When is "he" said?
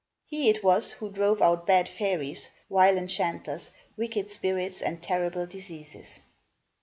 0.25-0.49